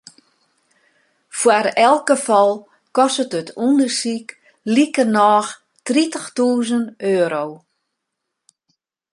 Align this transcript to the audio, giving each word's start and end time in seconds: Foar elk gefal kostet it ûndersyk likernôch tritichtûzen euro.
Foar 1.39 1.65
elk 1.87 2.05
gefal 2.09 2.51
kostet 2.95 3.31
it 3.39 3.49
ûndersyk 3.67 4.27
likernôch 4.73 5.51
tritichtûzen 5.85 6.83
euro. 7.15 7.45